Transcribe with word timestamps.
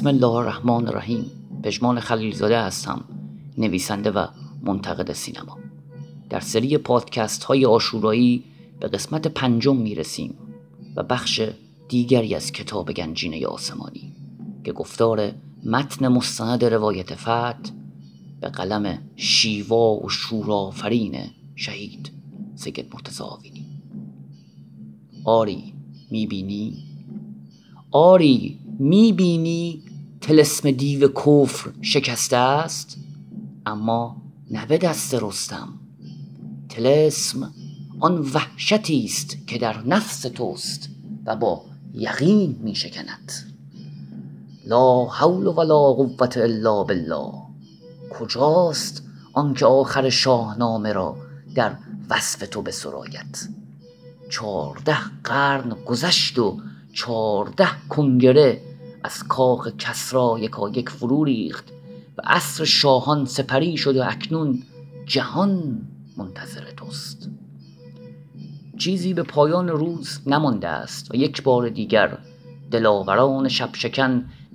بسم 0.00 0.06
الله 0.06 0.26
الرحمن 0.26 0.88
الرحیم. 0.88 1.24
پژمان 1.62 2.00
خلیلزاده 2.00 2.60
هستم 2.60 3.04
نویسنده 3.58 4.10
و 4.10 4.26
منتقد 4.62 5.12
سینما. 5.12 5.58
در 6.30 6.40
سری 6.40 6.78
پادکست 6.78 7.44
های 7.44 7.66
آشورایی 7.66 8.44
به 8.80 8.88
قسمت 8.88 9.26
پنجم 9.26 9.76
می‌رسیم 9.76 10.34
و 10.96 11.02
بخش 11.02 11.42
دیگری 11.88 12.34
از 12.34 12.52
کتاب 12.52 12.92
گنجینه 12.92 13.46
آسمانی 13.46 14.12
که 14.64 14.72
گفتار 14.72 15.32
متن 15.66 16.08
مستند 16.08 16.64
روایت 16.64 17.14
فت 17.14 17.79
به 18.40 18.48
قلم 18.48 18.98
شیوا 19.16 19.94
و 19.94 20.08
شورافرین 20.08 21.20
شهید 21.56 22.10
سید 22.54 22.94
مرتضی 22.94 23.22
آوینی. 23.22 23.66
آری 25.24 25.74
می‌بینی؟ 26.10 26.84
آری 27.90 28.58
می‌بینی 28.78 29.82
تلسم 30.20 30.70
دیو 30.70 31.08
کفر 31.08 31.70
شکسته 31.82 32.36
است؟ 32.36 32.96
اما 33.66 34.16
نه 34.50 34.66
به 34.66 34.78
دست 34.78 35.14
رستم. 35.14 35.68
تلسم 36.68 37.54
آن 38.00 38.18
وحشتی 38.18 39.04
است 39.04 39.46
که 39.46 39.58
در 39.58 39.86
نفس 39.86 40.20
توست 40.20 40.88
و 41.26 41.36
با 41.36 41.64
یقین 41.94 42.56
می 42.62 42.74
شکند 42.74 43.32
لا 44.66 45.04
حول 45.04 45.46
ولا 45.46 45.92
قوت 45.92 46.36
الا 46.36 46.84
بالله. 46.84 47.49
کجاست 48.10 49.02
آنکه 49.32 49.66
آخر 49.66 50.08
شاهنامه 50.08 50.92
را 50.92 51.16
در 51.54 51.76
وصف 52.10 52.48
تو 52.48 52.62
بسراید 52.62 53.48
چهارده 54.30 54.96
قرن 55.24 55.76
گذشت 55.86 56.38
و 56.38 56.60
چهارده 56.92 57.68
کنگره 57.88 58.62
از 59.04 59.24
کاخ 59.24 59.68
کسرا 59.78 60.38
یکا 60.40 60.68
یک 60.68 60.88
فرو 60.88 61.24
ریخت 61.24 61.64
و 62.18 62.22
عصر 62.24 62.64
شاهان 62.64 63.24
سپری 63.24 63.76
شد 63.76 63.96
و 63.96 64.02
اکنون 64.02 64.62
جهان 65.06 65.82
منتظر 66.16 66.70
توست. 66.76 67.30
چیزی 68.78 69.14
به 69.14 69.22
پایان 69.22 69.68
روز 69.68 70.20
نمانده 70.26 70.68
است 70.68 71.14
و 71.14 71.16
یک 71.16 71.42
بار 71.42 71.68
دیگر 71.68 72.18
دلاوران 72.70 73.48
شب 73.48 73.70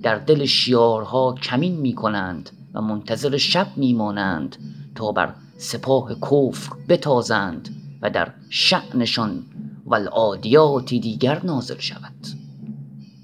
در 0.02 0.18
دل 0.18 0.44
شیارها 0.44 1.34
کمین 1.42 1.76
می 1.76 1.94
کنند 1.94 2.50
و 2.76 2.80
منتظر 2.80 3.36
شب 3.36 3.76
می 3.76 3.92
مانند 3.92 4.56
تا 4.94 5.12
بر 5.12 5.34
سپاه 5.58 6.14
کفر 6.14 6.72
بتازند 6.88 7.68
و 8.02 8.10
در 8.10 8.32
شعنشان 8.50 9.44
و 9.86 9.94
العادیاتی 9.94 11.00
دیگر 11.00 11.44
نازل 11.44 11.78
شود. 11.78 12.26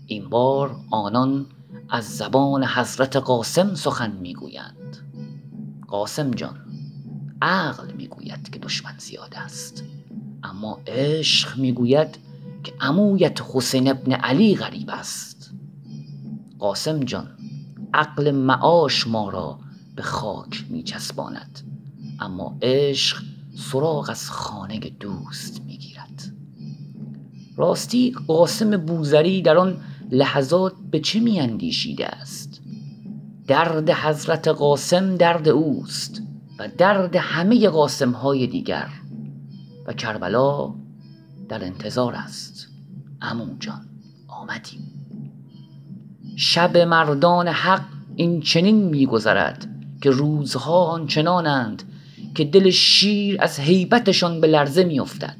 این 0.07 0.29
بار 0.29 0.77
آنان 0.91 1.47
از 1.91 2.17
زبان 2.17 2.65
حضرت 2.65 3.17
قاسم 3.17 3.75
سخن 3.75 4.11
می‌گویند. 4.11 4.97
قاسم 5.89 6.31
جان 6.31 6.57
عقل 7.43 7.93
می‌گوید 7.93 8.51
که 8.51 8.59
دشمن 8.59 8.95
زیاد 8.99 9.35
است 9.37 9.85
اما 10.43 10.81
عشق 10.87 11.59
می‌گوید 11.59 12.19
که 12.65 12.73
عمویت 12.81 13.41
حسین 13.53 13.91
ابن 13.91 14.13
علی 14.13 14.55
غریب 14.55 14.91
است. 14.91 15.51
قاسم 16.59 17.01
جان 17.01 17.29
عقل 17.95 18.31
معاش 18.31 19.07
ما 19.07 19.31
را 19.31 19.59
به 19.97 20.03
خاک 20.03 20.67
میچسباند. 20.71 21.61
اما 22.21 22.59
عشق 22.63 23.23
سراغ 23.57 24.11
از 24.11 24.31
خانه 24.31 24.79
دوست 24.79 25.63
می‌گیرد. 25.67 26.33
راستی 27.57 28.15
قاسم 28.27 28.77
بوزری 28.77 29.43
در 29.43 29.59
آن 29.59 29.81
لحظات 30.11 30.73
به 30.91 31.01
چه 31.01 31.21
میاندیشیده 31.21 32.07
است؟ 32.07 32.61
درد 33.47 33.91
حضرت 33.91 34.49
قاسم 34.49 35.17
درد 35.17 35.49
اوست 35.49 36.23
و 36.59 36.69
درد 36.79 37.17
همه 37.17 37.69
قاسم 37.69 38.11
های 38.11 38.47
دیگر 38.47 38.89
و 39.87 39.93
کربلا 39.93 40.75
در 41.49 41.65
انتظار 41.65 42.15
است. 42.15 42.69
امون 43.23 43.57
جان 43.59 43.87
آمدیم. 44.29 45.02
شب 46.37 46.77
مردان 46.77 47.49
حق 47.49 47.85
این 48.17 48.41
چنین 48.41 48.85
میگذرد 48.85 49.67
که 50.03 50.11
روزها 50.11 50.85
آنچنانند 50.85 51.83
که 52.35 52.45
دل 52.45 52.71
شیر 52.71 53.43
از 53.43 53.61
هیبتشان 53.61 54.41
به 54.41 54.47
لرزه 54.47 54.85
میافتد. 54.85 55.37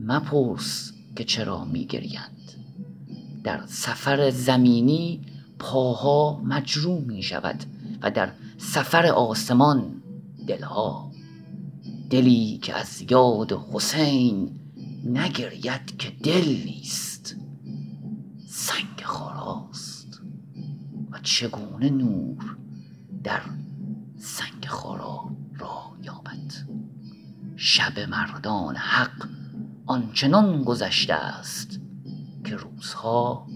مپرس 0.00 0.92
که 1.16 1.24
چرا 1.24 1.64
میگریند 1.64 2.52
در 3.44 3.60
سفر 3.66 4.30
زمینی 4.30 5.20
پاها 5.58 6.40
مجروم 6.44 7.04
می 7.04 7.22
شود 7.22 7.64
و 8.02 8.10
در 8.10 8.32
سفر 8.58 9.06
آسمان 9.06 10.02
دلها. 10.46 11.10
دلی 12.10 12.58
که 12.62 12.74
از 12.74 13.04
یاد 13.10 13.60
حسین 13.72 14.50
نگرید 15.04 15.98
که 15.98 16.12
دل 16.22 16.56
نیست 16.64 17.36
سنگ 18.46 19.02
خاراست 19.02 20.20
و 21.10 21.18
چگونه 21.38 21.90
نور 21.90 22.56
در 23.24 23.40
سنگ 24.16 24.66
خارا 24.66 25.30
راه 25.58 25.92
یابد؟ 26.02 26.52
شب 27.56 28.00
مردان 28.00 28.76
حق 28.76 29.28
آنچنان 29.86 30.64
گذشته 30.64 31.14
است 31.14 31.80
که 32.44 32.56
روزها 32.56 33.46